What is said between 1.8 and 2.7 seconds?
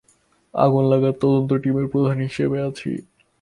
প্রধান হিসেবে